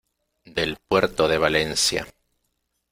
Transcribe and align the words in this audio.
del 0.45 0.77
puerto 0.77 1.27
de 1.27 1.37
Valencia. 1.37 2.07